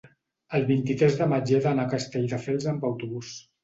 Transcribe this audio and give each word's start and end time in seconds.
el 0.59 0.65
vint-i-tres 0.69 1.19
de 1.21 1.29
maig 1.35 1.53
he 1.53 1.61
d'anar 1.69 1.87
a 1.87 1.95
Castelldefels 1.95 2.71
amb 2.77 2.93
autobús. 2.95 3.37